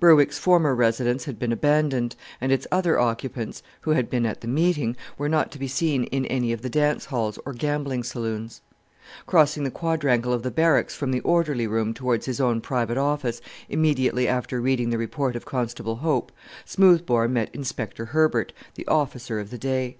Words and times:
Berwick's 0.00 0.38
former 0.38 0.74
residence 0.74 1.26
had 1.26 1.38
been 1.38 1.52
abandoned, 1.52 2.16
and 2.40 2.50
its 2.50 2.66
other 2.72 2.98
occupants 2.98 3.62
(who 3.82 3.90
had 3.90 4.08
been 4.08 4.24
at 4.24 4.40
the 4.40 4.48
meeting) 4.48 4.96
were 5.18 5.28
not 5.28 5.52
to 5.52 5.58
be 5.58 5.68
seen 5.68 6.04
in 6.04 6.24
any 6.24 6.50
of 6.50 6.62
the 6.62 6.70
dance 6.70 7.04
halls 7.04 7.38
or 7.44 7.52
gambling 7.52 8.02
saloons. 8.02 8.62
Crossing 9.26 9.64
the 9.64 9.70
quadrangle 9.70 10.32
of 10.32 10.42
the 10.42 10.50
Barracks 10.50 10.94
from 10.94 11.10
the 11.12 11.20
orderly 11.20 11.66
room 11.66 11.92
towards 11.92 12.24
his 12.24 12.40
own 12.40 12.62
private 12.62 12.96
office, 12.96 13.42
immediately 13.68 14.26
after 14.26 14.62
reading 14.62 14.88
the 14.88 14.96
report 14.96 15.36
of 15.36 15.44
Constable 15.44 15.96
Hope, 15.96 16.32
Smoothbore 16.64 17.28
met 17.28 17.54
Inspector 17.54 18.02
Herbert, 18.02 18.54
the 18.76 18.86
officer 18.88 19.38
of 19.38 19.50
the 19.50 19.58
day. 19.58 19.98